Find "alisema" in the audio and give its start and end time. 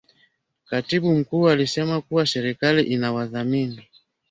1.49-2.01